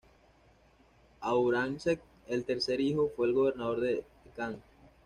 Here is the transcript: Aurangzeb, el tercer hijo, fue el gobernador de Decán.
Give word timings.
Aurangzeb, 1.21 1.99
el 2.27 2.43
tercer 2.43 2.79
hijo, 2.81 3.11
fue 3.15 3.27
el 3.27 3.33
gobernador 3.35 3.81
de 3.81 4.03
Decán. 4.25 4.59